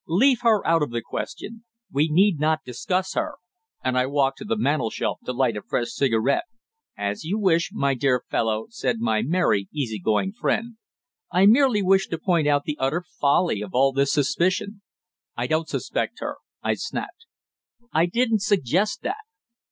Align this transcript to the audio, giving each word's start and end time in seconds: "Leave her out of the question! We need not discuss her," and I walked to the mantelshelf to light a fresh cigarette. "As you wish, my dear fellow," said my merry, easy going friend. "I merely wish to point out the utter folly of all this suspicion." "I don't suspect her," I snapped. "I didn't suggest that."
"Leave 0.07 0.39
her 0.41 0.65
out 0.65 0.81
of 0.81 0.89
the 0.89 0.99
question! 1.03 1.63
We 1.91 2.07
need 2.09 2.39
not 2.39 2.63
discuss 2.65 3.13
her," 3.13 3.35
and 3.83 3.95
I 3.99 4.07
walked 4.07 4.39
to 4.39 4.43
the 4.45 4.57
mantelshelf 4.57 5.19
to 5.25 5.31
light 5.31 5.55
a 5.55 5.61
fresh 5.61 5.89
cigarette. 5.89 6.45
"As 6.97 7.23
you 7.23 7.37
wish, 7.37 7.69
my 7.71 7.93
dear 7.93 8.23
fellow," 8.27 8.65
said 8.71 8.95
my 8.97 9.21
merry, 9.21 9.69
easy 9.71 9.99
going 9.99 10.31
friend. 10.33 10.77
"I 11.31 11.45
merely 11.45 11.83
wish 11.83 12.07
to 12.07 12.17
point 12.17 12.47
out 12.47 12.63
the 12.63 12.77
utter 12.79 13.03
folly 13.19 13.61
of 13.61 13.75
all 13.75 13.91
this 13.91 14.11
suspicion." 14.11 14.81
"I 15.37 15.45
don't 15.45 15.69
suspect 15.69 16.19
her," 16.19 16.37
I 16.63 16.73
snapped. 16.73 17.27
"I 17.93 18.07
didn't 18.07 18.41
suggest 18.41 19.03
that." 19.03 19.21